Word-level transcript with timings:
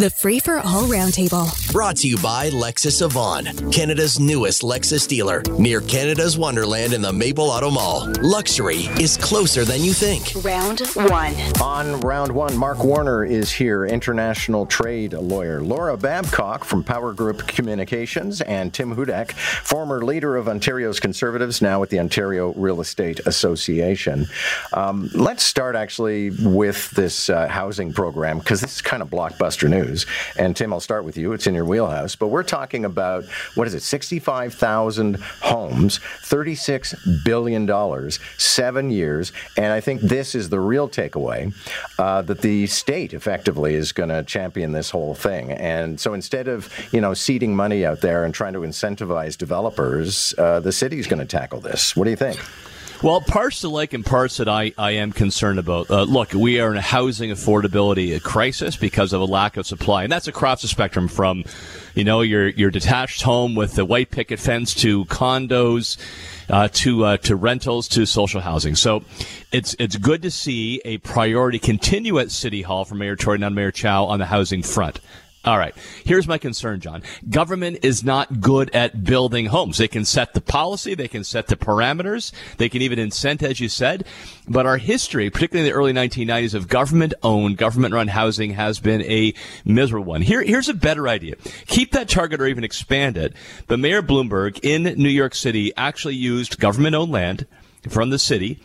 the 0.00 0.08
Free 0.08 0.40
for 0.40 0.56
All 0.58 0.84
Roundtable. 0.84 1.69
Brought 1.72 1.98
to 1.98 2.08
you 2.08 2.16
by 2.16 2.50
Lexus 2.50 3.00
Avon, 3.00 3.44
Canada's 3.70 4.18
newest 4.18 4.62
Lexus 4.62 5.06
dealer, 5.06 5.40
near 5.56 5.80
Canada's 5.80 6.36
Wonderland 6.36 6.92
in 6.92 7.00
the 7.00 7.12
Maple 7.12 7.44
Auto 7.44 7.70
Mall. 7.70 8.12
Luxury 8.22 8.88
is 8.98 9.16
closer 9.16 9.64
than 9.64 9.80
you 9.80 9.92
think. 9.92 10.32
Round 10.44 10.80
one. 10.96 11.32
On 11.62 12.00
round 12.00 12.32
one, 12.32 12.56
Mark 12.56 12.82
Warner 12.82 13.24
is 13.24 13.52
here, 13.52 13.86
international 13.86 14.66
trade 14.66 15.12
lawyer. 15.12 15.62
Laura 15.62 15.96
Babcock 15.96 16.64
from 16.64 16.82
Power 16.82 17.12
Group 17.12 17.46
Communications, 17.46 18.40
and 18.40 18.74
Tim 18.74 18.96
Hudak, 18.96 19.30
former 19.30 20.04
leader 20.04 20.36
of 20.36 20.48
Ontario's 20.48 20.98
Conservatives, 20.98 21.62
now 21.62 21.78
with 21.78 21.90
the 21.90 22.00
Ontario 22.00 22.52
Real 22.54 22.80
Estate 22.80 23.20
Association. 23.26 24.26
Um, 24.72 25.08
let's 25.14 25.44
start 25.44 25.76
actually 25.76 26.30
with 26.30 26.90
this 26.90 27.30
uh, 27.30 27.46
housing 27.46 27.92
program 27.92 28.40
because 28.40 28.60
this 28.60 28.74
is 28.74 28.82
kind 28.82 29.04
of 29.04 29.08
blockbuster 29.08 29.70
news. 29.70 30.04
And 30.36 30.56
Tim, 30.56 30.72
I'll 30.72 30.80
start 30.80 31.04
with 31.04 31.16
you. 31.16 31.32
It's 31.32 31.46
in 31.46 31.54
your 31.54 31.59
wheelhouse. 31.64 32.16
But 32.16 32.28
we're 32.28 32.42
talking 32.42 32.84
about, 32.84 33.24
what 33.54 33.66
is 33.66 33.74
it, 33.74 33.82
65,000 33.82 35.16
homes, 35.16 35.98
$36 35.98 37.24
billion, 37.24 38.10
seven 38.38 38.90
years. 38.90 39.32
And 39.56 39.72
I 39.72 39.80
think 39.80 40.00
this 40.00 40.34
is 40.34 40.48
the 40.48 40.60
real 40.60 40.88
takeaway 40.88 41.54
uh, 41.98 42.22
that 42.22 42.40
the 42.40 42.66
state 42.66 43.12
effectively 43.12 43.74
is 43.74 43.92
going 43.92 44.08
to 44.08 44.22
champion 44.22 44.72
this 44.72 44.90
whole 44.90 45.14
thing. 45.14 45.52
And 45.52 46.00
so 46.00 46.14
instead 46.14 46.48
of, 46.48 46.72
you 46.92 47.00
know, 47.00 47.14
seeding 47.14 47.54
money 47.54 47.84
out 47.84 48.00
there 48.00 48.24
and 48.24 48.34
trying 48.34 48.52
to 48.54 48.60
incentivize 48.60 49.36
developers, 49.36 50.34
uh, 50.38 50.60
the 50.60 50.72
city's 50.72 51.06
going 51.06 51.20
to 51.20 51.26
tackle 51.26 51.60
this. 51.60 51.96
What 51.96 52.04
do 52.04 52.10
you 52.10 52.16
think? 52.16 52.40
Well, 53.02 53.22
parts 53.22 53.62
to 53.62 53.70
like 53.70 53.94
and 53.94 54.04
parts 54.04 54.36
that 54.36 54.48
I, 54.48 54.72
I 54.76 54.90
am 54.92 55.12
concerned 55.12 55.58
about. 55.58 55.90
Uh, 55.90 56.02
look, 56.02 56.34
we 56.34 56.60
are 56.60 56.70
in 56.70 56.76
a 56.76 56.82
housing 56.82 57.30
affordability 57.30 58.22
crisis 58.22 58.76
because 58.76 59.14
of 59.14 59.22
a 59.22 59.24
lack 59.24 59.56
of 59.56 59.66
supply, 59.66 60.02
and 60.02 60.12
that's 60.12 60.28
across 60.28 60.60
the 60.60 60.68
spectrum 60.68 61.08
from, 61.08 61.44
you 61.94 62.04
know, 62.04 62.20
your 62.20 62.48
your 62.48 62.70
detached 62.70 63.22
home 63.22 63.54
with 63.54 63.74
the 63.74 63.86
white 63.86 64.10
picket 64.10 64.38
fence 64.38 64.74
to 64.74 65.06
condos. 65.06 65.96
Uh, 66.50 66.66
to 66.72 67.04
uh, 67.04 67.16
to 67.18 67.36
rentals 67.36 67.86
to 67.86 68.04
social 68.04 68.40
housing. 68.40 68.74
So 68.74 69.04
it's 69.52 69.76
it's 69.78 69.96
good 69.96 70.22
to 70.22 70.32
see 70.32 70.82
a 70.84 70.98
priority 70.98 71.60
continue 71.60 72.18
at 72.18 72.32
City 72.32 72.62
Hall 72.62 72.84
for 72.84 72.96
Mayor 72.96 73.14
Tory 73.14 73.40
and 73.40 73.54
Mayor 73.54 73.70
Chow 73.70 74.06
on 74.06 74.18
the 74.18 74.26
housing 74.26 74.64
front. 74.64 74.98
All 75.42 75.56
right. 75.56 75.74
Here's 76.04 76.28
my 76.28 76.36
concern, 76.36 76.80
John. 76.80 77.02
Government 77.30 77.78
is 77.82 78.04
not 78.04 78.40
good 78.42 78.68
at 78.74 79.04
building 79.04 79.46
homes. 79.46 79.78
They 79.78 79.88
can 79.88 80.04
set 80.04 80.34
the 80.34 80.40
policy, 80.42 80.94
they 80.94 81.08
can 81.08 81.24
set 81.24 81.46
the 81.46 81.56
parameters, 81.56 82.30
they 82.58 82.68
can 82.68 82.82
even 82.82 82.98
incent, 82.98 83.42
as 83.42 83.58
you 83.58 83.70
said. 83.70 84.04
But 84.46 84.66
our 84.66 84.76
history, 84.76 85.30
particularly 85.30 85.66
in 85.66 85.72
the 85.72 85.78
early 85.78 85.94
1990s, 85.94 86.52
of 86.52 86.68
government 86.68 87.14
owned, 87.22 87.56
government 87.56 87.94
run 87.94 88.08
housing 88.08 88.50
has 88.50 88.80
been 88.80 89.00
a 89.04 89.32
miserable 89.64 90.04
one. 90.04 90.20
Here, 90.20 90.42
here's 90.42 90.68
a 90.68 90.74
better 90.74 91.08
idea. 91.08 91.36
Keep 91.66 91.92
that 91.92 92.10
target 92.10 92.42
or 92.42 92.46
even 92.46 92.62
expand 92.62 93.16
it. 93.16 93.32
But 93.66 93.78
Mayor 93.78 94.02
Bloomberg 94.02 94.60
in 94.62 94.82
New 95.02 95.08
York 95.08 95.34
City 95.34 95.72
actually 95.74 96.16
used 96.16 96.60
government 96.60 96.94
owned 96.94 97.12
land 97.12 97.46
from 97.88 98.10
the 98.10 98.18
city, 98.18 98.60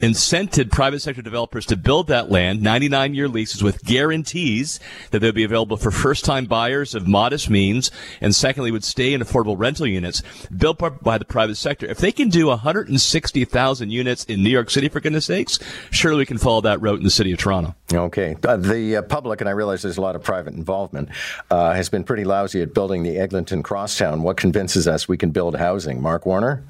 incented 0.00 0.70
private 0.70 1.00
sector 1.00 1.22
developers 1.22 1.64
to 1.66 1.76
build 1.76 2.08
that 2.08 2.30
land, 2.30 2.62
99 2.62 3.14
year 3.14 3.28
leases 3.28 3.62
with 3.62 3.84
guarantees 3.84 4.80
that 5.10 5.20
they'll 5.20 5.32
be 5.32 5.44
available 5.44 5.76
for 5.76 5.90
first 5.90 6.24
time 6.24 6.46
buyers 6.46 6.94
of 6.94 7.06
modest 7.06 7.48
means, 7.48 7.90
and 8.20 8.34
secondly, 8.34 8.70
would 8.70 8.84
stay 8.84 9.14
in 9.14 9.20
affordable 9.20 9.58
rental 9.58 9.86
units 9.86 10.22
built 10.56 10.78
by 11.02 11.18
the 11.18 11.24
private 11.24 11.56
sector. 11.56 11.86
If 11.86 11.98
they 11.98 12.12
can 12.12 12.28
do 12.28 12.48
160,000 12.48 13.90
units 13.90 14.24
in 14.24 14.42
New 14.42 14.50
York 14.50 14.70
City, 14.70 14.88
for 14.88 15.00
goodness 15.00 15.26
sakes, 15.26 15.58
surely 15.90 16.18
we 16.18 16.26
can 16.26 16.38
follow 16.38 16.60
that 16.62 16.80
route 16.80 16.98
in 16.98 17.04
the 17.04 17.10
city 17.10 17.32
of 17.32 17.38
Toronto. 17.38 17.74
Okay. 17.92 18.36
Uh, 18.44 18.56
the 18.56 18.96
uh, 18.96 19.02
public, 19.02 19.40
and 19.40 19.48
I 19.48 19.52
realize 19.52 19.82
there's 19.82 19.98
a 19.98 20.02
lot 20.02 20.16
of 20.16 20.22
private 20.22 20.54
involvement, 20.54 21.08
uh, 21.50 21.72
has 21.72 21.88
been 21.88 22.04
pretty 22.04 22.24
lousy 22.24 22.62
at 22.62 22.74
building 22.74 23.02
the 23.02 23.18
Eglinton 23.18 23.62
Crosstown. 23.62 24.22
What 24.22 24.36
convinces 24.36 24.86
us 24.86 25.08
we 25.08 25.16
can 25.16 25.30
build 25.30 25.56
housing? 25.56 26.02
Mark 26.02 26.26
Warner? 26.26 26.62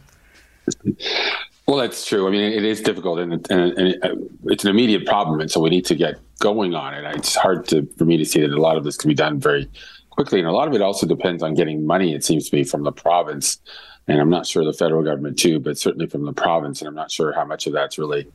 Well, 1.66 1.78
that's 1.78 2.06
true. 2.06 2.28
I 2.28 2.30
mean, 2.30 2.42
it 2.42 2.64
is 2.64 2.80
difficult, 2.80 3.18
and, 3.18 3.32
and, 3.50 3.50
and, 3.50 4.04
uh, 4.04 4.14
it's 4.44 4.62
an 4.62 4.70
immediate 4.70 5.04
problem, 5.04 5.40
and 5.40 5.50
so 5.50 5.60
we 5.60 5.68
need 5.68 5.84
to 5.86 5.96
get 5.96 6.20
going 6.38 6.74
on 6.74 6.94
it. 6.94 7.04
It's 7.16 7.34
hard 7.34 7.66
to, 7.68 7.84
for 7.98 8.04
me 8.04 8.16
to 8.16 8.24
see 8.24 8.40
that 8.40 8.52
a 8.52 8.60
lot 8.60 8.76
of 8.76 8.84
this 8.84 8.96
can 8.96 9.08
be 9.08 9.14
done 9.14 9.40
very 9.40 9.68
quickly, 10.10 10.38
and 10.38 10.48
a 10.48 10.52
lot 10.52 10.68
of 10.68 10.74
it 10.74 10.80
also 10.80 11.08
depends 11.08 11.42
on 11.42 11.54
getting 11.54 11.84
money. 11.84 12.14
It 12.14 12.24
seems 12.24 12.44
to 12.46 12.52
be 12.52 12.62
from 12.62 12.84
the 12.84 12.92
province, 12.92 13.58
and 14.06 14.20
I'm 14.20 14.30
not 14.30 14.46
sure 14.46 14.64
the 14.64 14.72
federal 14.72 15.02
government 15.02 15.40
too, 15.40 15.58
but 15.58 15.76
certainly 15.76 16.06
from 16.06 16.24
the 16.24 16.32
province, 16.32 16.80
and 16.80 16.86
I'm 16.86 16.94
not 16.94 17.10
sure 17.10 17.32
how 17.32 17.44
much 17.44 17.66
of 17.66 17.72
that's 17.72 17.98
really, 17.98 18.28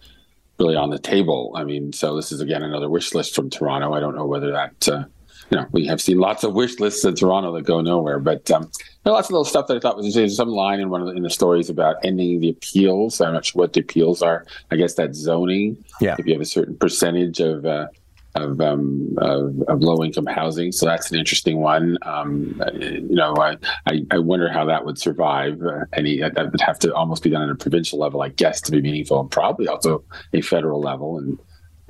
really 0.59 0.75
on 0.75 0.89
the 0.89 0.99
table. 0.99 1.53
I 1.55 1.63
mean, 1.63 1.93
so 1.93 2.17
this 2.17 2.33
is 2.33 2.41
again 2.41 2.63
another 2.63 2.89
wish 2.89 3.13
list 3.13 3.33
from 3.33 3.49
Toronto. 3.49 3.93
I 3.93 4.01
don't 4.01 4.15
know 4.15 4.25
whether 4.25 4.51
that. 4.51 4.89
Uh, 4.89 5.05
you 5.51 5.57
know, 5.57 5.67
we 5.71 5.85
have 5.85 6.01
seen 6.01 6.17
lots 6.17 6.43
of 6.43 6.53
wish 6.53 6.79
lists 6.79 7.03
in 7.03 7.13
Toronto 7.13 7.51
that 7.53 7.63
go 7.63 7.81
nowhere. 7.81 8.19
But 8.19 8.49
um, 8.51 8.71
there 9.03 9.11
are 9.11 9.15
lots 9.15 9.27
of 9.27 9.33
little 9.33 9.45
stuff 9.45 9.67
that 9.67 9.75
I 9.75 9.79
thought 9.79 9.97
was 9.97 10.13
there's 10.13 10.37
some 10.37 10.49
line 10.49 10.79
in 10.79 10.89
one 10.89 11.01
of 11.01 11.07
the, 11.07 11.13
in 11.13 11.23
the 11.23 11.29
stories 11.29 11.69
about 11.69 11.97
ending 12.03 12.39
the 12.39 12.49
appeals. 12.49 13.19
I'm 13.19 13.33
not 13.33 13.45
sure 13.45 13.59
what 13.59 13.73
the 13.73 13.81
appeals 13.81 14.21
are. 14.21 14.45
I 14.71 14.77
guess 14.77 14.93
that's 14.93 15.17
zoning. 15.17 15.83
Yeah. 15.99 16.15
If 16.17 16.25
you 16.25 16.33
have 16.33 16.41
a 16.41 16.45
certain 16.45 16.77
percentage 16.77 17.41
of 17.41 17.65
uh, 17.65 17.87
of, 18.35 18.61
um, 18.61 19.13
of, 19.17 19.61
of, 19.67 19.81
low 19.81 20.01
income 20.05 20.25
housing. 20.25 20.71
So 20.71 20.85
that's 20.85 21.11
an 21.11 21.19
interesting 21.19 21.57
one. 21.57 21.97
Um, 22.03 22.61
you 22.79 23.01
know, 23.09 23.35
I, 23.35 23.57
I, 23.87 24.05
I, 24.09 24.19
wonder 24.19 24.49
how 24.49 24.63
that 24.63 24.85
would 24.85 24.97
survive. 24.97 25.61
Uh, 25.61 25.83
any 25.91 26.21
that 26.21 26.49
would 26.49 26.61
have 26.61 26.79
to 26.79 26.93
almost 26.93 27.23
be 27.23 27.29
done 27.29 27.41
at 27.41 27.49
a 27.49 27.55
provincial 27.55 27.99
level, 27.99 28.21
I 28.21 28.29
guess, 28.29 28.61
to 28.61 28.71
be 28.71 28.81
meaningful, 28.81 29.19
and 29.19 29.29
probably 29.29 29.67
also 29.67 30.05
a 30.31 30.39
federal 30.39 30.79
level. 30.79 31.17
And 31.17 31.37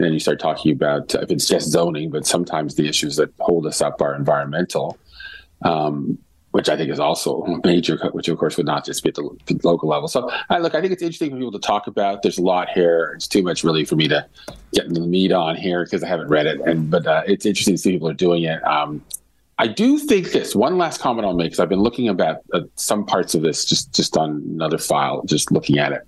and 0.02 0.08
then 0.08 0.14
you 0.14 0.20
start 0.20 0.40
talking 0.40 0.72
about 0.72 1.14
if 1.14 1.30
it's 1.30 1.48
just 1.48 1.70
zoning, 1.70 2.10
but 2.10 2.26
sometimes 2.26 2.74
the 2.74 2.90
issues 2.90 3.18
that 3.18 3.32
hold 3.40 3.68
us 3.68 3.82
up 3.82 4.02
are 4.02 4.16
environmental, 4.16 4.98
um, 5.62 6.18
which 6.54 6.70
I 6.70 6.76
think 6.76 6.90
is 6.90 7.00
also 7.00 7.46
major, 7.64 8.00
which 8.12 8.28
of 8.28 8.40
course 8.40 8.58
would 8.58 8.66
not 8.66 8.84
just 8.84 9.04
be 9.04 9.10
at 9.10 9.16
the, 9.16 9.30
the 9.46 9.60
local 9.64 9.90
level. 9.90 10.08
So, 10.08 10.32
I 10.50 10.58
look, 10.58 10.74
I 10.74 10.82
think 10.82 10.92
it's 10.92 11.04
interesting 11.04 11.30
for 11.30 11.36
people 11.36 11.52
to 11.52 11.60
talk 11.60 11.86
about. 11.86 12.24
There's 12.24 12.40
a 12.40 12.42
lot 12.42 12.70
here. 12.70 13.12
It's 13.16 13.28
too 13.28 13.44
much 13.44 13.64
really 13.64 13.86
for 13.86 13.96
me 13.96 14.08
to 14.08 14.26
get 14.74 14.86
into 14.86 15.02
the 15.02 15.08
meat 15.08 15.32
on 15.32 15.56
here 15.56 15.84
because 15.84 16.04
I 16.04 16.08
haven't 16.08 16.30
read 16.30 16.48
it. 16.48 16.60
And 16.62 16.90
but 16.90 17.06
uh, 17.06 17.22
it's 17.28 17.46
interesting 17.46 17.76
to 17.76 17.78
see 17.78 17.92
people 17.92 18.10
are 18.10 18.16
doing 18.16 18.42
it. 18.42 18.66
Um, 18.66 19.06
I 19.60 19.68
do 19.68 20.00
think 20.00 20.32
this 20.32 20.56
one 20.56 20.80
last 20.80 21.00
comment 21.00 21.28
I'll 21.28 21.36
make 21.36 21.52
because 21.52 21.60
I've 21.60 21.70
been 21.70 21.84
looking 21.84 22.10
about 22.10 22.38
uh, 22.56 22.62
some 22.74 23.06
parts 23.06 23.36
of 23.36 23.44
this 23.44 23.66
just 23.66 23.94
just 23.94 24.18
on 24.18 24.42
another 24.56 24.80
file, 24.80 25.22
just 25.26 25.52
looking 25.52 25.78
at 25.78 25.92
it, 25.92 26.02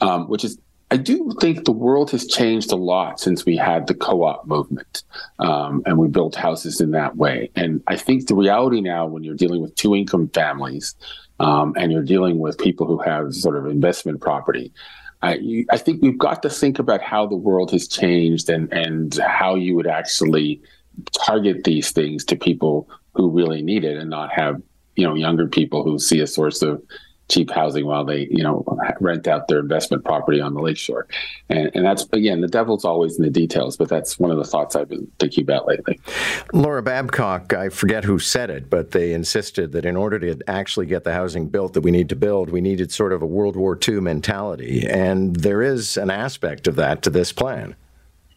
um, 0.00 0.28
which 0.28 0.44
is 0.44 0.56
I 0.92 0.96
do 0.96 1.32
think 1.40 1.64
the 1.64 1.72
world 1.72 2.10
has 2.10 2.26
changed 2.26 2.72
a 2.72 2.76
lot 2.76 3.20
since 3.20 3.46
we 3.46 3.56
had 3.56 3.86
the 3.86 3.94
co-op 3.94 4.46
movement, 4.46 5.04
um, 5.38 5.82
and 5.86 5.98
we 5.98 6.08
built 6.08 6.34
houses 6.34 6.80
in 6.80 6.90
that 6.92 7.16
way. 7.16 7.50
And 7.54 7.80
I 7.86 7.96
think 7.96 8.26
the 8.26 8.34
reality 8.34 8.80
now, 8.80 9.06
when 9.06 9.22
you're 9.22 9.36
dealing 9.36 9.62
with 9.62 9.74
two-income 9.76 10.30
families, 10.30 10.96
um, 11.38 11.74
and 11.76 11.92
you're 11.92 12.02
dealing 12.02 12.38
with 12.40 12.58
people 12.58 12.86
who 12.86 12.98
have 12.98 13.34
sort 13.34 13.56
of 13.56 13.66
investment 13.66 14.20
property, 14.20 14.72
I, 15.22 15.64
I 15.70 15.76
think 15.76 16.02
we've 16.02 16.18
got 16.18 16.42
to 16.42 16.50
think 16.50 16.78
about 16.78 17.02
how 17.02 17.26
the 17.26 17.36
world 17.36 17.70
has 17.70 17.86
changed 17.86 18.48
and 18.50 18.72
and 18.72 19.14
how 19.16 19.54
you 19.54 19.76
would 19.76 19.86
actually 19.86 20.60
target 21.12 21.64
these 21.64 21.92
things 21.92 22.24
to 22.26 22.36
people 22.36 22.88
who 23.14 23.30
really 23.30 23.62
need 23.62 23.84
it, 23.84 23.96
and 23.96 24.10
not 24.10 24.32
have 24.32 24.60
you 24.96 25.06
know 25.06 25.14
younger 25.14 25.46
people 25.46 25.84
who 25.84 25.98
see 25.98 26.20
a 26.20 26.26
source 26.26 26.62
of 26.62 26.82
cheap 27.30 27.50
housing 27.50 27.86
while 27.86 28.04
they, 28.04 28.28
you 28.30 28.42
know, 28.42 28.64
rent 29.00 29.26
out 29.28 29.48
their 29.48 29.60
investment 29.60 30.04
property 30.04 30.40
on 30.40 30.54
the 30.54 30.60
lakeshore. 30.60 31.06
And, 31.48 31.70
and 31.74 31.84
that's, 31.84 32.06
again, 32.12 32.40
the 32.40 32.48
devil's 32.48 32.84
always 32.84 33.16
in 33.16 33.24
the 33.24 33.30
details, 33.30 33.76
but 33.76 33.88
that's 33.88 34.18
one 34.18 34.30
of 34.30 34.36
the 34.36 34.44
thoughts 34.44 34.76
I've 34.76 34.88
been 34.88 35.10
thinking 35.18 35.42
about 35.42 35.66
lately. 35.66 36.00
Laura 36.52 36.82
Babcock, 36.82 37.52
I 37.52 37.68
forget 37.68 38.04
who 38.04 38.18
said 38.18 38.50
it, 38.50 38.68
but 38.68 38.90
they 38.90 39.12
insisted 39.12 39.72
that 39.72 39.86
in 39.86 39.96
order 39.96 40.18
to 40.18 40.38
actually 40.48 40.86
get 40.86 41.04
the 41.04 41.12
housing 41.12 41.48
built 41.48 41.72
that 41.74 41.82
we 41.82 41.90
need 41.90 42.08
to 42.10 42.16
build, 42.16 42.50
we 42.50 42.60
needed 42.60 42.92
sort 42.92 43.12
of 43.12 43.22
a 43.22 43.26
World 43.26 43.56
War 43.56 43.78
II 43.88 44.00
mentality. 44.00 44.86
And 44.86 45.36
there 45.36 45.62
is 45.62 45.96
an 45.96 46.10
aspect 46.10 46.66
of 46.66 46.76
that 46.76 47.02
to 47.02 47.10
this 47.10 47.32
plan. 47.32 47.76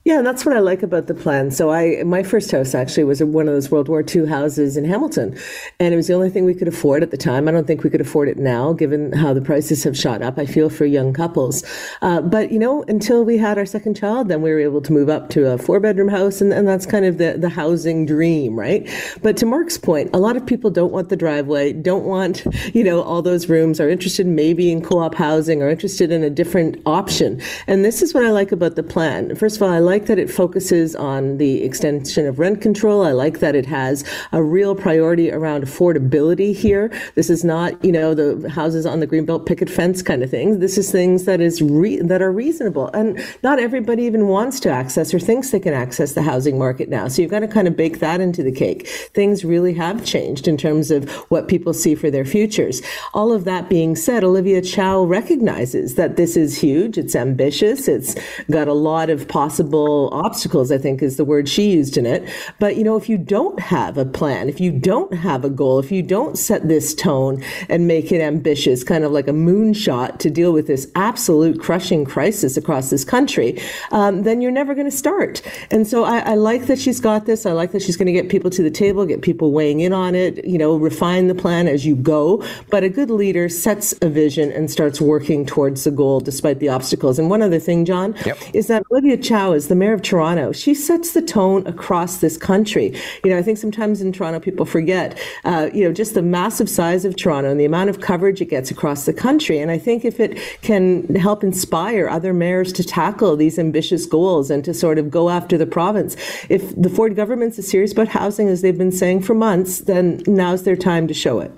Yeah, 0.06 0.18
and 0.18 0.28
that's 0.28 0.46
what 0.46 0.54
I 0.54 0.60
like 0.60 0.84
about 0.84 1.08
the 1.08 1.14
plan. 1.14 1.50
So 1.50 1.72
I, 1.72 2.04
my 2.04 2.24
first 2.24 2.52
house 2.52 2.76
actually 2.76 3.06
was 3.06 3.24
one 3.24 3.48
of 3.48 3.54
those 3.54 3.72
World 3.72 3.88
War 3.88 4.04
II 4.04 4.26
houses 4.26 4.76
in 4.76 4.84
Hamilton, 4.84 5.38
and 5.80 5.94
it 5.94 5.96
was 5.96 6.08
the 6.08 6.14
only 6.14 6.30
thing 6.30 6.44
we 6.44 6.54
could 6.54 6.68
afford 6.68 7.04
at 7.04 7.12
the 7.12 7.16
time. 7.16 7.48
I 7.48 7.52
don't 7.52 7.66
think 7.66 7.86
we 7.86 7.90
could 7.90 8.02
afford 8.02 8.28
it 8.28 8.38
now, 8.38 8.74
given 8.74 9.14
how 9.14 9.34
the 9.34 9.40
prices 9.40 9.82
have 9.86 9.98
shot 9.98 10.22
up. 10.22 10.38
I 10.38 10.46
feel 10.46 10.70
for 10.70 10.84
young 10.84 11.14
couples, 11.14 11.64
uh, 12.02 12.20
but 12.20 12.52
you 12.52 12.60
know, 12.60 12.84
until 12.90 13.24
we 13.24 13.38
had 13.38 13.58
our 13.58 13.66
second 13.66 13.96
child, 13.96 14.28
then 14.28 14.42
we 14.42 14.52
were 14.52 14.60
able 14.60 14.82
to 14.82 14.92
move 14.92 15.08
up 15.08 15.30
to 15.30 15.50
a 15.50 15.58
four-bedroom 15.58 16.10
house, 16.10 16.42
and, 16.42 16.52
and 16.52 16.68
that's 16.68 16.86
kind 16.86 17.06
of 17.06 17.18
the 17.18 17.38
the 17.38 17.48
housing 17.48 18.06
dream, 18.06 18.60
right? 18.60 18.90
But 19.22 19.38
to 19.38 19.46
Mark's 19.46 19.78
point, 19.78 20.10
a 20.14 20.18
lot 20.18 20.36
of 20.36 20.46
people 20.46 20.70
don't 20.70 20.92
want 20.92 21.08
the 21.08 21.16
driveway, 21.16 21.72
don't 21.72 22.04
want 22.04 22.46
you 22.74 22.84
know 22.84 23.02
all 23.04 23.22
those 23.22 23.48
rooms, 23.48 23.80
are 23.80 23.90
interested 23.90 24.28
maybe 24.28 24.70
in 24.70 24.82
co-op 24.82 25.16
housing, 25.16 25.62
or 25.62 25.70
interested 25.70 26.12
in 26.12 26.24
a 26.24 26.30
different 26.30 26.82
option. 26.86 27.42
And 27.68 27.86
this 27.86 28.02
is 28.02 28.14
what 28.14 28.26
I 28.26 28.32
like 28.32 28.52
about 28.52 28.76
the 28.76 28.84
plan. 28.84 29.34
First 29.38 29.56
of 29.56 29.62
all, 29.62 29.70
I 29.70 29.80
like 29.80 29.93
like 29.94 30.08
that 30.08 30.18
it 30.18 30.28
focuses 30.28 30.96
on 30.96 31.38
the 31.38 31.64
extension 31.64 32.26
of 32.26 32.40
rent 32.40 32.62
control. 32.62 33.06
I 33.06 33.12
like 33.12 33.42
that 33.42 33.54
it 33.54 33.68
has 33.68 34.04
a 34.32 34.42
real 34.42 34.74
priority 34.74 35.32
around 35.32 35.64
affordability 35.64 36.52
here. 36.56 36.92
This 37.14 37.30
is 37.30 37.44
not, 37.44 37.72
you 37.86 37.92
know, 37.92 38.16
the 38.16 38.50
houses 38.50 38.88
on 38.88 39.02
the 39.02 39.06
greenbelt 39.06 39.46
picket 39.46 39.70
fence 39.70 40.02
kind 40.02 40.24
of 40.24 40.32
thing. 40.32 40.58
This 40.58 40.80
is 40.80 40.92
things 40.92 41.26
that 41.26 41.40
is 41.42 41.62
re- 41.62 42.02
that 42.02 42.24
are 42.24 42.32
reasonable, 42.32 42.88
and 42.96 43.24
not 43.44 43.60
everybody 43.60 44.02
even 44.06 44.30
wants 44.30 44.60
to 44.62 44.72
access 44.72 45.14
or 45.14 45.20
thinks 45.20 45.52
they 45.52 45.60
can 45.60 45.76
access 45.76 46.14
the 46.14 46.24
housing 46.24 46.58
market 46.58 46.90
now. 46.90 47.08
So 47.08 47.22
you've 47.22 47.30
got 47.30 47.42
to 47.42 47.48
kind 47.48 47.68
of 47.68 47.78
bake 47.78 48.00
that 48.00 48.20
into 48.20 48.42
the 48.42 48.52
cake. 48.52 48.88
Things 49.14 49.46
really 49.46 49.76
have 49.76 50.04
changed 50.04 50.48
in 50.48 50.58
terms 50.58 50.90
of 50.90 51.08
what 51.30 51.48
people 51.48 51.72
see 51.72 51.94
for 51.94 52.10
their 52.10 52.26
futures. 52.26 52.82
All 53.14 53.32
of 53.32 53.44
that 53.44 53.70
being 53.70 53.96
said, 53.96 54.24
Olivia 54.24 54.64
Chow 54.64 55.04
recognizes 55.04 55.94
that 55.94 56.16
this 56.16 56.36
is 56.36 56.58
huge. 56.58 56.98
It's 56.98 57.16
ambitious. 57.16 57.88
It's 57.88 58.16
got 58.50 58.68
a 58.68 58.74
lot 58.74 59.12
of 59.12 59.28
possible 59.28 59.83
obstacles. 60.12 60.72
I 60.72 60.78
think 60.78 61.02
is 61.02 61.18
the 61.18 61.26
word 61.26 61.48
she 61.50 61.72
used 61.72 61.98
in 61.98 62.06
it. 62.06 62.28
But 62.60 62.76
you 62.78 62.84
know, 62.84 62.96
if 62.96 63.10
you 63.10 63.18
don't 63.18 63.60
have 63.60 63.98
a 63.98 64.06
plan, 64.06 64.50
if 64.50 64.60
you 64.60 64.72
don't 64.72 65.14
have 65.14 65.44
a 65.46 65.50
goal, 65.50 65.80
if 65.80 65.92
you 65.92 66.02
don't 66.02 66.38
set 66.38 66.68
this 66.68 66.94
tone 66.94 67.44
and 67.70 67.88
make 67.88 68.12
it 68.12 68.22
ambitious, 68.22 68.84
kind 68.84 69.04
of 69.04 69.12
like 69.12 69.28
a 69.28 69.32
moonshot 69.32 70.20
to 70.20 70.30
deal 70.30 70.52
with 70.54 70.68
this 70.68 70.88
absolute 70.96 71.60
crushing 71.60 72.06
crisis 72.06 72.58
across 72.58 72.90
this 72.90 73.04
country, 73.04 73.60
um, 73.92 74.24
then 74.24 74.42
you're 74.42 74.52
never 74.52 74.74
going 74.74 74.90
to 74.90 74.96
start. 74.96 75.42
And 75.72 75.88
so 75.88 76.04
I, 76.04 76.20
I 76.20 76.36
like 76.36 76.66
that 76.68 76.80
she's 76.80 77.00
got 77.00 77.26
this. 77.26 77.46
I 77.46 77.52
like 77.52 77.72
that 77.72 77.82
she's 77.82 77.98
going 77.98 78.06
to 78.08 78.14
get 78.14 78.30
people 78.30 78.50
to 78.52 78.64
the 78.64 78.72
table, 78.72 79.06
get 79.06 79.22
people 79.22 79.52
weighing 79.52 79.80
in 79.80 79.94
on 79.94 80.16
it, 80.16 80.44
you 80.46 80.58
know, 80.58 80.76
refine 80.76 81.28
the 81.28 81.36
plan 81.36 81.68
as 81.68 81.86
you 81.86 81.96
go. 81.96 82.44
But 82.70 82.84
a 82.84 82.90
good 82.90 83.10
leader 83.10 83.50
sets 83.50 83.94
a 84.02 84.10
vision 84.10 84.52
and 84.52 84.70
starts 84.70 85.02
working 85.02 85.46
towards 85.46 85.84
the 85.84 85.92
goal 85.92 86.20
despite 86.20 86.60
the 86.60 86.70
obstacles. 86.70 87.20
And 87.20 87.30
one 87.30 87.42
other 87.42 87.60
thing, 87.60 87.86
John, 87.86 88.16
Yep. 88.26 88.38
is 88.54 88.68
that 88.68 88.84
Olivia 88.92 89.18
Chow 89.18 89.54
is 89.54 89.68
the 89.74 89.80
mayor 89.80 89.94
of 89.94 90.04
Toronto. 90.04 90.52
She 90.52 90.76
sets 90.76 91.14
the 91.14 91.22
tone 91.24 91.66
across 91.66 92.18
this 92.18 92.38
country. 92.38 92.96
You 93.24 93.32
know, 93.32 93.40
I 93.40 93.42
think 93.42 93.58
sometimes 93.58 94.02
in 94.02 94.12
Toronto 94.12 94.40
people 94.40 94.68
forget, 94.68 95.20
uh, 95.46 95.72
you 95.74 95.84
know, 95.84 95.92
just 95.92 96.14
the 96.14 96.22
massive 96.22 96.70
size 96.70 97.06
of 97.06 97.16
Toronto 97.16 97.50
and 97.50 97.60
the 97.60 97.66
amount 97.66 97.90
of 97.90 98.00
coverage 98.00 98.40
it 98.40 98.52
gets 98.52 98.70
across 98.70 99.06
the 99.06 99.14
country. 99.14 99.58
And 99.58 99.72
I 99.72 99.80
think 99.80 100.06
if 100.06 100.20
it 100.20 100.38
can 100.62 101.16
help 101.16 101.44
inspire 101.44 102.08
other 102.08 102.36
mayors 102.36 102.72
to 102.74 102.84
tackle 102.84 103.36
these 103.36 103.58
ambitious 103.58 104.06
goals 104.06 104.52
and 104.52 104.64
to 104.64 104.76
sort 104.76 105.00
of 105.00 105.10
go 105.10 105.32
after 105.32 105.58
the 105.58 105.66
province, 105.66 106.16
if 106.50 106.80
the 106.80 106.90
Ford 106.90 107.16
government's 107.16 107.58
as 107.58 107.68
serious 107.68 107.94
about 107.94 108.10
housing 108.10 108.50
as 108.50 108.62
they've 108.62 108.78
been 108.78 108.92
saying 108.92 109.24
for 109.24 109.34
months, 109.34 109.80
then 109.80 110.22
now's 110.28 110.62
their 110.66 110.76
time 110.76 111.08
to 111.08 111.16
show 111.16 111.40
it. 111.40 111.52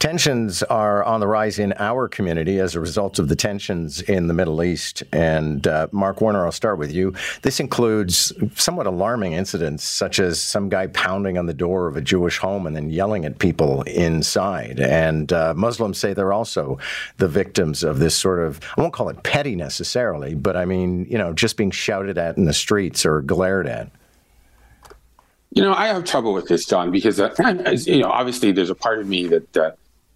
Tensions 0.00 0.64
are 0.64 1.04
on 1.04 1.20
the 1.20 1.28
rise 1.28 1.60
in 1.60 1.72
our 1.78 2.08
community 2.08 2.58
as 2.58 2.74
a 2.74 2.80
result 2.80 3.20
of 3.20 3.28
the 3.28 3.36
tensions 3.36 4.00
in 4.02 4.26
the 4.26 4.34
Middle 4.34 4.60
East. 4.60 5.04
And 5.12 5.68
uh, 5.68 5.86
Mark 5.92 6.20
Warner, 6.20 6.44
I'll 6.44 6.50
start 6.50 6.78
with 6.78 6.90
you. 6.90 7.14
This 7.44 7.60
includes 7.60 8.32
somewhat 8.54 8.86
alarming 8.86 9.34
incidents, 9.34 9.84
such 9.84 10.18
as 10.18 10.40
some 10.40 10.70
guy 10.70 10.86
pounding 10.86 11.36
on 11.36 11.44
the 11.44 11.52
door 11.52 11.86
of 11.86 11.94
a 11.94 12.00
Jewish 12.00 12.38
home 12.38 12.66
and 12.66 12.74
then 12.74 12.88
yelling 12.88 13.26
at 13.26 13.38
people 13.38 13.82
inside. 13.82 14.80
And 14.80 15.30
uh, 15.30 15.52
Muslims 15.54 15.98
say 15.98 16.14
they're 16.14 16.32
also 16.32 16.78
the 17.18 17.28
victims 17.28 17.84
of 17.84 17.98
this 17.98 18.16
sort 18.16 18.40
of, 18.40 18.60
I 18.78 18.80
won't 18.80 18.94
call 18.94 19.10
it 19.10 19.22
petty 19.24 19.56
necessarily, 19.56 20.34
but 20.34 20.56
I 20.56 20.64
mean, 20.64 21.04
you 21.04 21.18
know, 21.18 21.34
just 21.34 21.58
being 21.58 21.70
shouted 21.70 22.16
at 22.16 22.38
in 22.38 22.46
the 22.46 22.54
streets 22.54 23.04
or 23.04 23.20
glared 23.20 23.66
at. 23.66 23.90
You 25.50 25.64
know, 25.64 25.74
I 25.74 25.88
have 25.88 26.02
trouble 26.04 26.32
with 26.32 26.48
this, 26.48 26.64
John, 26.64 26.90
because 26.90 27.20
uh, 27.20 27.28
you 27.84 28.00
know, 28.00 28.08
obviously, 28.08 28.52
there's 28.52 28.70
a 28.70 28.74
part 28.74 29.00
of 29.00 29.06
me 29.06 29.26
that 29.26 29.56
uh, 29.56 29.70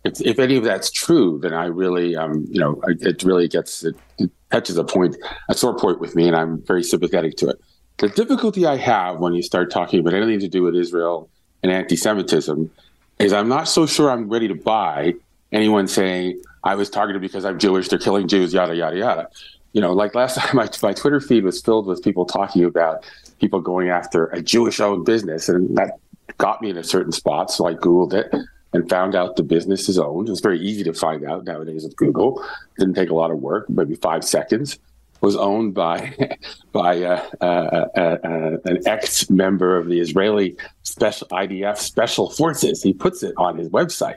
if, 0.04 0.20
if 0.20 0.38
any 0.38 0.56
of 0.56 0.64
that's 0.64 0.90
true, 0.90 1.38
then 1.42 1.52
I 1.52 1.66
really, 1.66 2.16
um, 2.16 2.46
you 2.48 2.60
know, 2.60 2.80
it 2.86 3.22
really 3.22 3.48
gets 3.48 3.84
it, 3.84 3.96
it 4.18 4.30
touches 4.50 4.78
a 4.78 4.84
point, 4.84 5.16
a 5.48 5.54
sore 5.54 5.76
point 5.76 6.00
with 6.00 6.14
me, 6.14 6.28
and 6.28 6.36
I'm 6.36 6.62
very 6.62 6.82
sympathetic 6.82 7.36
to 7.38 7.48
it. 7.48 7.60
The 7.98 8.08
difficulty 8.08 8.64
I 8.64 8.76
have 8.76 9.18
when 9.18 9.34
you 9.34 9.42
start 9.42 9.70
talking 9.70 10.00
about 10.00 10.14
anything 10.14 10.40
to 10.40 10.48
do 10.48 10.62
with 10.62 10.76
Israel 10.76 11.28
and 11.62 11.72
anti-Semitism 11.72 12.70
is 13.18 13.32
I'm 13.32 13.48
not 13.48 13.64
so 13.68 13.86
sure 13.86 14.10
I'm 14.10 14.28
ready 14.28 14.46
to 14.48 14.54
buy 14.54 15.14
anyone 15.50 15.88
saying 15.88 16.40
I 16.62 16.76
was 16.76 16.88
targeted 16.90 17.20
because 17.20 17.44
I'm 17.44 17.58
Jewish, 17.58 17.88
they're 17.88 17.98
killing 17.98 18.28
Jews, 18.28 18.54
yada 18.54 18.76
yada 18.76 18.96
yada. 18.96 19.28
You 19.72 19.80
know, 19.80 19.92
like 19.92 20.14
last 20.14 20.36
time, 20.38 20.56
my, 20.56 20.68
my 20.80 20.92
Twitter 20.92 21.20
feed 21.20 21.42
was 21.42 21.60
filled 21.60 21.86
with 21.86 22.02
people 22.04 22.24
talking 22.24 22.64
about 22.64 23.04
people 23.40 23.60
going 23.60 23.88
after 23.88 24.26
a 24.26 24.40
Jewish-owned 24.40 25.04
business, 25.04 25.48
and 25.48 25.76
that 25.76 25.98
got 26.38 26.62
me 26.62 26.70
in 26.70 26.76
a 26.76 26.84
certain 26.84 27.12
spot. 27.12 27.50
So 27.50 27.66
I 27.66 27.74
Googled 27.74 28.14
it 28.14 28.32
and 28.72 28.88
found 28.88 29.14
out 29.14 29.36
the 29.36 29.42
business 29.42 29.88
is 29.88 29.98
owned. 29.98 30.28
It's 30.28 30.40
very 30.40 30.60
easy 30.60 30.84
to 30.84 30.92
find 30.92 31.24
out 31.24 31.44
nowadays 31.44 31.84
with 31.84 31.96
Google. 31.96 32.44
Didn't 32.78 32.94
take 32.94 33.10
a 33.10 33.14
lot 33.14 33.30
of 33.30 33.38
work, 33.38 33.68
maybe 33.68 33.94
five 33.94 34.24
seconds. 34.24 34.78
Was 35.20 35.34
owned 35.34 35.74
by 35.74 36.14
by 36.72 37.02
uh, 37.02 37.28
uh, 37.40 37.88
uh, 37.96 38.00
uh, 38.00 38.56
an 38.66 38.86
ex 38.86 39.28
member 39.28 39.76
of 39.76 39.88
the 39.88 39.98
Israeli 39.98 40.56
special 40.84 41.26
IDF 41.28 41.76
special 41.78 42.30
forces. 42.30 42.82
He 42.82 42.92
puts 42.92 43.24
it 43.24 43.34
on 43.36 43.58
his 43.58 43.68
website. 43.70 44.16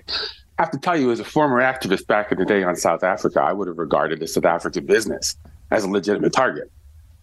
I 0.59 0.63
have 0.63 0.71
to 0.71 0.77
tell 0.77 0.95
you, 0.95 1.09
as 1.09 1.19
a 1.19 1.23
former 1.23 1.59
activist 1.59 2.05
back 2.05 2.31
in 2.31 2.37
the 2.37 2.45
day 2.45 2.61
on 2.61 2.75
South 2.75 3.03
Africa, 3.03 3.41
I 3.41 3.51
would 3.51 3.67
have 3.67 3.79
regarded 3.79 4.19
the 4.19 4.27
South 4.27 4.45
African 4.45 4.85
business 4.85 5.35
as 5.71 5.83
a 5.83 5.89
legitimate 5.89 6.33
target. 6.33 6.69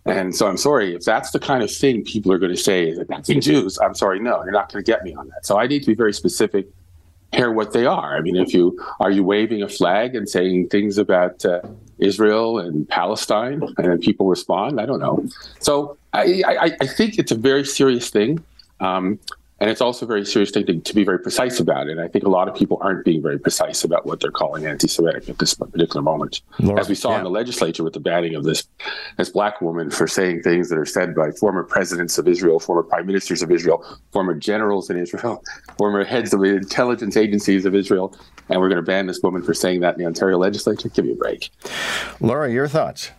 And 0.06 0.34
so 0.34 0.48
I'm 0.48 0.56
sorry 0.56 0.94
if 0.94 1.04
that's 1.04 1.30
the 1.30 1.38
kind 1.38 1.62
of 1.62 1.70
thing 1.70 2.02
people 2.02 2.32
are 2.32 2.38
going 2.38 2.54
to 2.54 2.60
say 2.60 2.88
is 2.88 2.98
attacking 2.98 3.42
Jews. 3.42 3.78
I'm 3.78 3.94
sorry, 3.94 4.18
no, 4.18 4.42
you're 4.42 4.52
not 4.52 4.72
going 4.72 4.82
to 4.82 4.90
get 4.90 5.04
me 5.04 5.14
on 5.14 5.28
that. 5.28 5.44
So 5.44 5.58
I 5.58 5.66
need 5.66 5.80
to 5.80 5.86
be 5.86 5.94
very 5.94 6.12
specific 6.12 6.66
here 7.32 7.52
what 7.52 7.72
they 7.72 7.86
are. 7.86 8.16
I 8.16 8.20
mean, 8.20 8.36
if 8.36 8.54
you 8.54 8.78
are 9.00 9.10
you 9.10 9.22
waving 9.22 9.62
a 9.62 9.68
flag 9.68 10.14
and 10.14 10.28
saying 10.28 10.68
things 10.68 10.98
about 10.98 11.44
uh, 11.44 11.60
Israel 11.98 12.58
and 12.58 12.88
Palestine, 12.88 13.62
and 13.76 14.00
people 14.00 14.26
respond, 14.26 14.80
I 14.80 14.86
don't 14.86 15.00
know. 15.00 15.26
So 15.60 15.96
I, 16.12 16.42
I, 16.46 16.76
I 16.80 16.86
think 16.86 17.18
it's 17.18 17.32
a 17.32 17.36
very 17.36 17.64
serious 17.64 18.08
thing. 18.10 18.42
Um, 18.80 19.18
and 19.60 19.68
it's 19.68 19.80
also 19.80 20.06
a 20.06 20.08
very 20.08 20.24
serious 20.24 20.50
thing 20.50 20.66
to, 20.66 20.78
to 20.78 20.94
be 20.94 21.04
very 21.04 21.18
precise 21.18 21.58
about 21.58 21.88
it. 21.88 21.92
And 21.92 22.00
I 22.00 22.08
think 22.08 22.24
a 22.24 22.28
lot 22.28 22.48
of 22.48 22.54
people 22.54 22.78
aren't 22.80 23.04
being 23.04 23.22
very 23.22 23.38
precise 23.38 23.82
about 23.82 24.06
what 24.06 24.20
they're 24.20 24.30
calling 24.30 24.66
anti-Semitic 24.66 25.28
at 25.28 25.38
this 25.38 25.54
particular 25.54 26.00
moment, 26.00 26.42
Laura, 26.60 26.80
as 26.80 26.88
we 26.88 26.94
saw 26.94 27.10
yeah. 27.10 27.18
in 27.18 27.24
the 27.24 27.30
legislature 27.30 27.82
with 27.82 27.92
the 27.92 28.00
banning 28.00 28.34
of 28.34 28.44
this 28.44 28.68
this 29.16 29.30
black 29.30 29.60
woman 29.60 29.90
for 29.90 30.06
saying 30.06 30.42
things 30.42 30.68
that 30.68 30.78
are 30.78 30.86
said 30.86 31.14
by 31.14 31.30
former 31.32 31.64
presidents 31.64 32.18
of 32.18 32.28
Israel, 32.28 32.60
former 32.60 32.84
prime 32.84 33.06
ministers 33.06 33.42
of 33.42 33.50
Israel, 33.50 33.84
former 34.12 34.34
generals 34.34 34.90
in 34.90 34.96
Israel, 34.96 35.42
former 35.78 36.04
heads 36.04 36.32
of 36.32 36.40
the 36.40 36.54
intelligence 36.54 37.16
agencies 37.16 37.64
of 37.64 37.74
Israel, 37.74 38.14
and 38.48 38.60
we're 38.60 38.68
going 38.68 38.76
to 38.76 38.86
ban 38.86 39.06
this 39.06 39.20
woman 39.22 39.42
for 39.42 39.54
saying 39.54 39.80
that 39.80 39.94
in 39.94 40.00
the 40.00 40.06
Ontario 40.06 40.38
legislature. 40.38 40.88
Give 40.88 41.04
me 41.04 41.12
a 41.12 41.16
break. 41.16 41.50
Laura, 42.20 42.50
your 42.50 42.68
thoughts? 42.68 43.10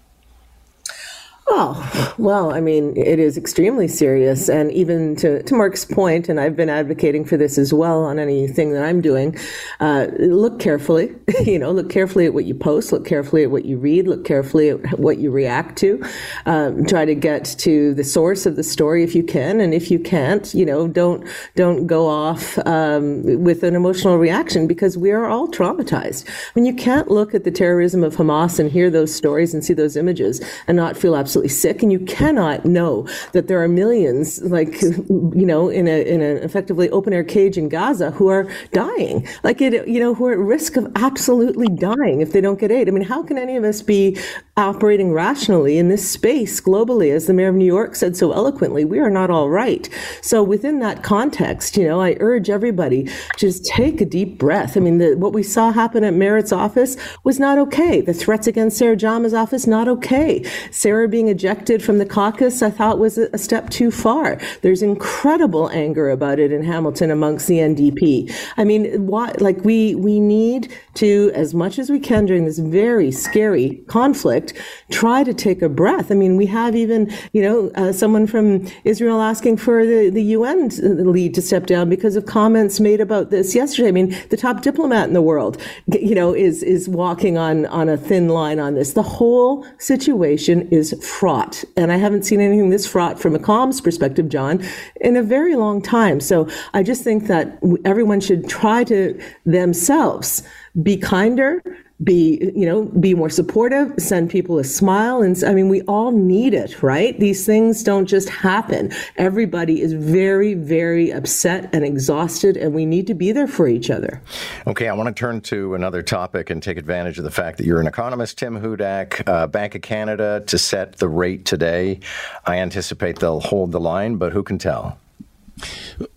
Oh, 1.51 2.13
well, 2.19 2.53
I 2.53 2.61
mean, 2.61 2.95
it 2.95 3.17
is 3.17 3.35
extremely 3.35 3.87
serious. 3.87 4.49
And 4.49 4.71
even 4.71 5.15
to, 5.15 5.41
to 5.41 5.55
Mark's 5.55 5.83
point, 5.83 6.29
and 6.29 6.39
I've 6.39 6.55
been 6.55 6.69
advocating 6.69 7.25
for 7.25 7.37
this 7.37 7.57
as 7.57 7.73
well 7.73 8.03
on 8.03 8.19
anything 8.19 8.71
that 8.73 8.83
I'm 8.83 9.01
doing, 9.01 9.35
uh, 9.79 10.07
look 10.19 10.59
carefully, 10.59 11.15
you 11.45 11.57
know, 11.57 11.71
look 11.71 11.89
carefully 11.89 12.27
at 12.27 12.35
what 12.35 12.45
you 12.45 12.53
post, 12.53 12.91
look 12.91 13.03
carefully 13.03 13.43
at 13.43 13.49
what 13.49 13.65
you 13.65 13.79
read, 13.79 14.07
look 14.07 14.25
carefully 14.25 14.69
at 14.69 14.99
what 14.99 15.17
you 15.17 15.31
react 15.31 15.75
to. 15.79 15.99
Um, 16.45 16.85
try 16.85 17.03
to 17.03 17.15
get 17.15 17.45
to 17.59 17.95
the 17.95 18.03
source 18.03 18.45
of 18.45 18.55
the 18.55 18.63
story 18.63 19.03
if 19.03 19.15
you 19.15 19.23
can. 19.23 19.59
And 19.59 19.73
if 19.73 19.89
you 19.89 19.97
can't, 19.97 20.53
you 20.53 20.67
know, 20.67 20.87
don't, 20.87 21.27
don't 21.55 21.87
go 21.87 22.07
off 22.07 22.59
um, 22.67 23.23
with 23.43 23.63
an 23.63 23.75
emotional 23.75 24.19
reaction 24.19 24.67
because 24.67 24.99
we 24.99 25.09
are 25.09 25.25
all 25.25 25.47
traumatized. 25.47 26.29
I 26.29 26.51
mean, 26.53 26.65
you 26.65 26.75
can't 26.75 27.09
look 27.09 27.33
at 27.33 27.43
the 27.43 27.51
terrorism 27.51 28.03
of 28.03 28.17
Hamas 28.17 28.59
and 28.59 28.71
hear 28.71 28.91
those 28.91 29.13
stories 29.15 29.55
and 29.55 29.65
see 29.65 29.73
those 29.73 29.97
images 29.97 30.41
and 30.67 30.77
not 30.77 30.95
feel 30.95 31.15
absolutely 31.15 31.38
sick. 31.47 31.81
And 31.81 31.91
you 31.91 31.99
cannot 31.99 32.65
know 32.65 33.07
that 33.33 33.47
there 33.47 33.61
are 33.63 33.67
millions, 33.67 34.41
like, 34.43 34.81
you 34.81 35.45
know, 35.45 35.69
in 35.69 35.87
a, 35.87 36.01
in 36.03 36.21
an 36.21 36.37
effectively 36.37 36.89
open 36.89 37.13
air 37.13 37.23
cage 37.23 37.57
in 37.57 37.69
Gaza 37.69 38.11
who 38.11 38.27
are 38.27 38.49
dying, 38.71 39.27
like 39.43 39.61
it, 39.61 39.87
you 39.87 39.99
know, 39.99 40.13
who 40.13 40.25
are 40.25 40.33
at 40.33 40.39
risk 40.39 40.75
of 40.75 40.91
absolutely 40.95 41.67
dying 41.67 42.21
if 42.21 42.31
they 42.31 42.41
don't 42.41 42.59
get 42.59 42.71
aid. 42.71 42.87
I 42.87 42.91
mean, 42.91 43.03
how 43.03 43.23
can 43.23 43.37
any 43.37 43.55
of 43.55 43.63
us 43.63 43.81
be 43.81 44.17
operating 44.57 45.13
rationally 45.13 45.77
in 45.77 45.89
this 45.89 46.09
space 46.09 46.59
globally? 46.59 47.13
As 47.13 47.27
the 47.27 47.33
mayor 47.33 47.49
of 47.49 47.55
New 47.55 47.65
York 47.65 47.95
said 47.95 48.17
so 48.17 48.31
eloquently, 48.31 48.83
we 48.83 48.99
are 48.99 49.09
not 49.09 49.29
all 49.29 49.49
right. 49.49 49.89
So 50.21 50.43
within 50.43 50.79
that 50.79 51.03
context, 51.03 51.77
you 51.77 51.87
know, 51.87 52.01
I 52.01 52.17
urge 52.19 52.49
everybody 52.49 53.09
just 53.37 53.65
take 53.65 54.01
a 54.01 54.05
deep 54.05 54.37
breath. 54.37 54.75
I 54.75 54.79
mean, 54.81 54.97
the, 54.97 55.15
what 55.15 55.33
we 55.33 55.43
saw 55.43 55.71
happen 55.71 56.03
at 56.03 56.13
Merritt's 56.13 56.51
office 56.51 56.97
was 57.23 57.39
not 57.39 57.57
okay. 57.57 58.01
The 58.01 58.13
threats 58.13 58.47
against 58.47 58.77
Sarah 58.77 58.97
Jama's 58.97 59.33
office, 59.33 59.67
not 59.67 59.87
okay. 59.87 60.43
Sarah 60.71 61.07
being 61.07 61.28
ejected 61.29 61.83
from 61.83 61.97
the 61.99 62.05
caucus, 62.05 62.61
I 62.61 62.69
thought 62.69 62.99
was 62.99 63.17
a, 63.17 63.37
step 63.37 63.69
too 63.69 63.89
far. 63.91 64.39
There's 64.61 64.81
incredible 64.81 65.69
anger 65.69 66.09
about 66.09 66.39
it 66.39 66.51
in 66.51 66.63
Hamilton 66.63 67.09
amongst 67.09 67.47
the 67.47 67.57
NDP. 67.57 68.33
I 68.57 68.63
mean, 68.63 69.07
why, 69.07 69.33
like 69.39 69.63
we, 69.63 69.95
we 69.95 70.19
need 70.19 70.73
to, 70.95 71.31
as 71.33 71.53
much 71.53 71.79
as 71.79 71.89
we 71.89 71.99
can 71.99 72.25
during 72.25 72.45
this 72.45 72.59
very 72.59 73.11
scary 73.11 73.81
conflict, 73.87 74.53
try 74.91 75.23
to 75.23 75.33
take 75.33 75.61
a 75.61 75.69
breath. 75.69 76.11
I 76.11 76.15
mean, 76.15 76.35
we 76.35 76.45
have 76.47 76.75
even, 76.75 77.11
you 77.31 77.41
know, 77.41 77.71
uh, 77.75 77.93
someone 77.93 78.27
from 78.27 78.67
Israel 78.83 79.21
asking 79.21 79.57
for 79.57 79.85
the, 79.85 80.09
the 80.09 80.23
UN 80.23 80.69
lead 81.11 81.33
to 81.35 81.41
step 81.41 81.65
down 81.65 81.89
because 81.89 82.15
of 82.15 82.25
comments 82.25 82.79
made 82.79 82.99
about 82.99 83.29
this 83.29 83.55
yesterday. 83.55 83.87
I 83.87 83.91
mean, 83.91 84.15
the 84.29 84.37
top 84.37 84.61
diplomat 84.61 85.07
in 85.07 85.13
the 85.13 85.21
world, 85.21 85.61
you 85.87 86.15
know, 86.15 86.33
is, 86.33 86.63
is 86.63 86.89
walking 86.89 87.37
on, 87.37 87.65
on 87.67 87.87
a 87.87 87.97
thin 87.97 88.27
line 88.27 88.59
on 88.59 88.75
this. 88.75 88.93
The 88.93 89.03
whole 89.03 89.65
situation 89.77 90.67
is 90.69 90.93
fraught. 91.09 91.63
And 91.75 91.91
I 91.91 91.97
haven't 91.97 92.23
seen 92.23 92.39
anything 92.39 92.69
this 92.69 92.85
fraught 92.85 93.19
from 93.19 93.35
a 93.35 93.39
comms 93.39 93.83
perspective, 93.83 94.29
John, 94.29 94.63
in 95.01 95.17
a 95.17 95.23
very 95.23 95.55
long 95.55 95.81
time. 95.81 96.19
So 96.19 96.47
I 96.73 96.83
just 96.83 97.03
think 97.03 97.27
that 97.27 97.59
everyone 97.83 98.21
should 98.21 98.47
try 98.47 98.83
to 98.85 99.19
themselves 99.45 100.43
be 100.81 100.95
kinder, 100.95 101.61
be 102.03 102.51
you 102.55 102.65
know 102.65 102.85
be 102.85 103.13
more 103.13 103.29
supportive 103.29 103.93
send 103.97 104.29
people 104.29 104.57
a 104.57 104.63
smile 104.63 105.21
and 105.21 105.43
i 105.43 105.53
mean 105.53 105.67
we 105.67 105.81
all 105.81 106.11
need 106.11 106.53
it 106.53 106.81
right? 106.81 107.19
These 107.19 107.45
things 107.45 107.83
don't 107.83 108.05
just 108.05 108.29
happen. 108.29 108.91
Everybody 109.17 109.81
is 109.81 109.93
very 109.93 110.53
very 110.53 111.11
upset 111.11 111.69
and 111.73 111.83
exhausted 111.83 112.55
and 112.57 112.73
we 112.73 112.85
need 112.85 113.07
to 113.07 113.13
be 113.13 113.31
there 113.31 113.47
for 113.47 113.67
each 113.67 113.89
other. 113.89 114.21
Okay 114.67 114.87
i 114.87 114.93
want 114.93 115.13
to 115.13 115.19
turn 115.19 115.41
to 115.41 115.75
another 115.75 116.01
topic 116.01 116.49
and 116.49 116.63
take 116.63 116.77
advantage 116.77 117.17
of 117.17 117.23
the 117.23 117.31
fact 117.31 117.57
that 117.57 117.65
you're 117.65 117.81
an 117.81 117.87
economist 117.87 118.37
tim 118.37 118.59
hudak 118.59 119.27
uh, 119.27 119.47
bank 119.47 119.75
of 119.75 119.81
canada 119.81 120.43
to 120.47 120.57
set 120.57 120.97
the 120.97 121.09
rate 121.09 121.45
today. 121.45 121.99
I 122.45 122.57
anticipate 122.57 123.19
they'll 123.19 123.41
hold 123.41 123.71
the 123.71 123.79
line 123.79 124.15
but 124.15 124.31
who 124.31 124.43
can 124.43 124.57
tell 124.57 124.97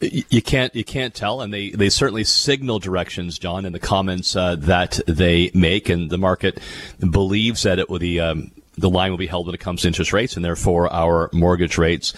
you 0.00 0.42
can't 0.42 0.74
you 0.74 0.84
can't 0.84 1.14
tell, 1.14 1.40
and 1.40 1.52
they, 1.52 1.70
they 1.70 1.88
certainly 1.88 2.24
signal 2.24 2.78
directions, 2.78 3.38
John, 3.38 3.64
in 3.64 3.72
the 3.72 3.78
comments 3.78 4.36
uh, 4.36 4.56
that 4.56 5.00
they 5.06 5.50
make, 5.54 5.88
and 5.88 6.10
the 6.10 6.18
market 6.18 6.60
believes 6.98 7.62
that 7.62 7.78
it 7.78 7.88
will 7.88 7.98
be 7.98 8.20
um, 8.20 8.52
the 8.76 8.90
line 8.90 9.10
will 9.10 9.18
be 9.18 9.26
held 9.26 9.46
when 9.46 9.54
it 9.54 9.60
comes 9.60 9.82
to 9.82 9.88
interest 9.88 10.12
rates, 10.12 10.36
and 10.36 10.44
therefore 10.44 10.92
our 10.92 11.28
mortgage 11.32 11.78
rates 11.78 12.14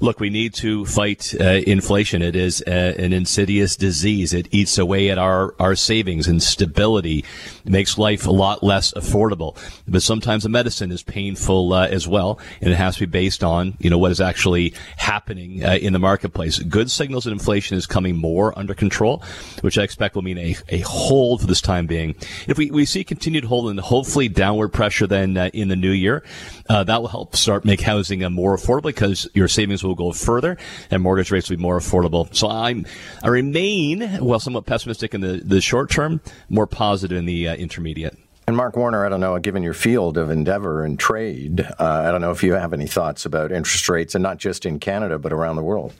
look, 0.00 0.20
we 0.20 0.30
need 0.30 0.54
to 0.54 0.84
fight 0.84 1.34
uh, 1.40 1.60
inflation. 1.66 2.22
It 2.22 2.36
is 2.36 2.62
uh, 2.66 2.94
an 2.98 3.12
insidious 3.12 3.76
disease. 3.76 4.32
It 4.32 4.48
eats 4.50 4.78
away 4.78 5.10
at 5.10 5.18
our, 5.18 5.54
our 5.58 5.74
savings 5.74 6.26
and 6.26 6.42
stability. 6.42 7.24
It 7.64 7.70
makes 7.70 7.98
life 7.98 8.26
a 8.26 8.30
lot 8.30 8.62
less 8.62 8.92
affordable. 8.94 9.56
But 9.86 10.02
sometimes 10.02 10.42
the 10.42 10.48
medicine 10.48 10.92
is 10.92 11.02
painful 11.02 11.72
uh, 11.72 11.88
as 11.88 12.06
well, 12.06 12.38
and 12.60 12.70
it 12.70 12.76
has 12.76 12.96
to 12.96 13.06
be 13.06 13.10
based 13.10 13.42
on 13.42 13.76
you 13.80 13.90
know 13.90 13.98
what 13.98 14.10
is 14.10 14.20
actually 14.20 14.74
happening 14.96 15.64
uh, 15.64 15.78
in 15.80 15.92
the 15.92 15.98
marketplace. 15.98 16.58
Good 16.58 16.90
signals 16.90 17.24
that 17.24 17.32
inflation 17.32 17.76
is 17.76 17.86
coming 17.86 18.16
more 18.16 18.56
under 18.58 18.74
control, 18.74 19.22
which 19.60 19.78
I 19.78 19.82
expect 19.82 20.14
will 20.14 20.22
mean 20.22 20.38
a, 20.38 20.56
a 20.68 20.80
hold 20.80 21.40
for 21.40 21.46
this 21.46 21.60
time 21.60 21.86
being. 21.86 22.14
If 22.46 22.58
we, 22.58 22.70
we 22.70 22.84
see 22.84 23.04
continued 23.04 23.44
hold 23.44 23.70
and 23.70 23.80
hopefully 23.80 24.28
downward 24.28 24.68
pressure 24.68 25.06
then 25.06 25.36
uh, 25.36 25.50
in 25.52 25.68
the 25.68 25.76
new 25.76 25.87
year, 25.90 26.22
uh, 26.68 26.84
that 26.84 27.00
will 27.00 27.08
help 27.08 27.34
start 27.34 27.64
make 27.64 27.80
housing 27.80 28.20
more 28.32 28.56
affordable 28.56 28.84
because 28.84 29.28
your 29.34 29.48
savings 29.48 29.82
will 29.82 29.88
will 29.88 29.94
go 29.94 30.12
further 30.12 30.56
and 30.90 31.02
mortgage 31.02 31.32
rates 31.32 31.50
will 31.50 31.56
be 31.56 31.62
more 31.62 31.78
affordable. 31.78 32.32
So 32.34 32.48
I'm, 32.48 32.86
I 33.24 33.28
remain, 33.28 34.18
well, 34.20 34.38
somewhat 34.38 34.66
pessimistic 34.66 35.14
in 35.14 35.20
the, 35.20 35.40
the 35.44 35.60
short 35.60 35.90
term, 35.90 36.20
more 36.48 36.66
positive 36.66 37.18
in 37.18 37.26
the 37.26 37.48
uh, 37.48 37.56
intermediate. 37.56 38.16
And 38.46 38.56
Mark 38.56 38.76
Warner, 38.76 39.04
I 39.04 39.08
don't 39.10 39.20
know, 39.20 39.38
given 39.38 39.62
your 39.62 39.74
field 39.74 40.16
of 40.16 40.30
endeavor 40.30 40.84
and 40.84 40.98
trade, 40.98 41.60
uh, 41.78 42.04
I 42.06 42.10
don't 42.10 42.22
know 42.22 42.30
if 42.30 42.42
you 42.42 42.54
have 42.54 42.72
any 42.72 42.86
thoughts 42.86 43.26
about 43.26 43.52
interest 43.52 43.88
rates 43.88 44.14
and 44.14 44.22
not 44.22 44.38
just 44.38 44.64
in 44.64 44.78
Canada, 44.78 45.18
but 45.18 45.32
around 45.32 45.56
the 45.56 45.62
world. 45.62 45.92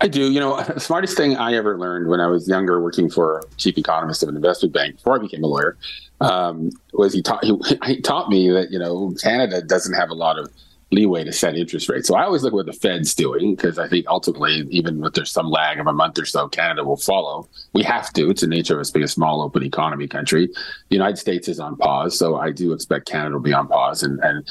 I 0.00 0.08
do. 0.08 0.30
You 0.30 0.40
know, 0.40 0.62
the 0.62 0.80
smartest 0.80 1.16
thing 1.16 1.36
I 1.36 1.54
ever 1.54 1.78
learned 1.78 2.08
when 2.08 2.20
I 2.20 2.26
was 2.26 2.48
younger, 2.48 2.80
working 2.80 3.10
for 3.10 3.42
chief 3.56 3.78
economist 3.78 4.22
of 4.22 4.28
an 4.28 4.36
investment 4.36 4.74
bank 4.74 4.96
before 4.96 5.16
I 5.16 5.18
became 5.18 5.44
a 5.44 5.46
lawyer, 5.46 5.76
um, 6.20 6.70
was 6.92 7.12
he 7.12 7.22
taught 7.22 7.44
he, 7.44 7.56
he, 7.86 8.00
taught 8.00 8.28
me 8.28 8.50
that 8.50 8.70
you 8.70 8.78
know 8.78 9.14
Canada 9.22 9.62
doesn't 9.62 9.94
have 9.94 10.10
a 10.10 10.14
lot 10.14 10.38
of 10.38 10.50
leeway 10.90 11.24
to 11.24 11.32
set 11.32 11.56
interest 11.56 11.88
rates. 11.88 12.06
So 12.06 12.14
I 12.14 12.24
always 12.24 12.42
look 12.42 12.52
at 12.52 12.56
what 12.56 12.66
the 12.66 12.72
Fed's 12.72 13.14
doing 13.14 13.54
because 13.54 13.78
I 13.78 13.88
think 13.88 14.06
ultimately, 14.06 14.66
even 14.70 15.04
if 15.04 15.12
there's 15.14 15.32
some 15.32 15.50
lag 15.50 15.80
of 15.80 15.86
a 15.86 15.92
month 15.92 16.18
or 16.18 16.24
so, 16.24 16.48
Canada 16.48 16.84
will 16.84 16.96
follow. 16.96 17.48
We 17.72 17.82
have 17.82 18.12
to. 18.12 18.30
It's 18.30 18.42
the 18.42 18.46
nature 18.46 18.74
of 18.74 18.80
us 18.80 18.90
being 18.90 19.04
a 19.04 19.08
small 19.08 19.42
open 19.42 19.64
economy 19.64 20.06
country. 20.06 20.46
The 20.46 20.96
United 20.96 21.16
States 21.16 21.48
is 21.48 21.58
on 21.58 21.76
pause, 21.76 22.16
so 22.18 22.36
I 22.36 22.52
do 22.52 22.72
expect 22.72 23.06
Canada 23.06 23.34
will 23.34 23.42
be 23.42 23.52
on 23.52 23.68
pause. 23.68 24.02
And 24.02 24.20
and 24.20 24.46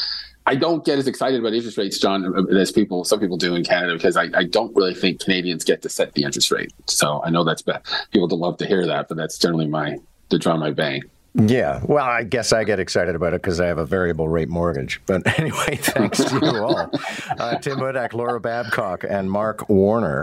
I 0.46 0.56
don't 0.56 0.84
get 0.84 1.00
as 1.00 1.08
excited 1.08 1.40
about 1.40 1.54
interest 1.54 1.78
rates, 1.78 1.98
John, 1.98 2.50
as 2.58 2.72
people 2.72 3.04
some 3.06 3.20
people 3.20 3.38
do 3.38 3.56
in 3.56 3.64
Canada 3.64 3.94
because 3.94 4.18
I, 4.18 4.30
I 4.34 4.44
don't 4.44 4.76
really 4.76 4.94
think 4.94 5.22
Canadians 5.22 5.64
get 5.64 5.82
to 5.84 5.90
set 5.90 6.14
the 6.14 6.24
interest 6.24 6.52
rate. 6.52 6.74
So 6.88 7.22
I 7.24 7.30
know 7.30 7.44
that's 7.44 7.62
bad. 7.62 7.82
people 8.12 8.28
don't 8.28 8.40
love 8.40 8.58
to 8.58 8.66
hear 8.66 8.86
that, 8.88 9.08
but 9.08 9.18
that's 9.18 9.38
generally 9.38 9.68
my 9.68 9.98
to 10.30 10.38
draw 10.38 10.58
my 10.58 10.72
bank. 10.72 11.06
Yeah, 11.36 11.82
well, 11.86 12.06
I 12.06 12.24
guess 12.24 12.54
I 12.54 12.64
get 12.64 12.80
excited 12.80 13.16
about 13.16 13.34
it 13.34 13.42
because 13.42 13.60
I 13.60 13.66
have 13.66 13.80
a 13.80 13.86
variable 13.86 14.30
rate 14.30 14.50
mortgage. 14.50 15.02
But 15.06 15.26
anyway, 15.40 15.78
thanks 15.78 16.24
to 16.24 16.40
you 16.40 16.58
all. 16.58 16.92
Uh, 17.40 17.58
Tim 17.58 17.80
Hudak, 17.80 18.14
Laura 18.14 18.40
Babcock, 18.40 19.04
and 19.08 19.32
Mark 19.32 19.68
Warner. 19.68 20.22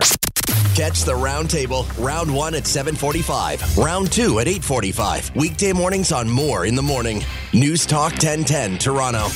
Catch 0.76 1.02
the 1.02 1.12
roundtable, 1.12 1.84
round 2.02 2.32
one 2.32 2.54
at 2.54 2.66
745, 2.66 3.76
round 3.78 4.12
two 4.12 4.38
at 4.38 4.46
845. 4.46 5.34
Weekday 5.34 5.72
mornings 5.72 6.12
on 6.12 6.28
Moore 6.30 6.64
in 6.64 6.76
the 6.76 6.82
Morning. 6.82 7.24
News 7.52 7.86
Talk 7.86 8.12
1010, 8.12 8.78
Toronto. 8.78 9.26